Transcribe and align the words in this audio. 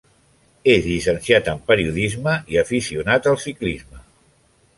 És 0.75 0.87
llicenciat 0.91 1.51
en 1.53 1.61
Periodisme 1.67 2.33
i 2.55 2.59
aficionat 2.63 3.31
al 3.35 3.39
ciclisme. 3.45 4.03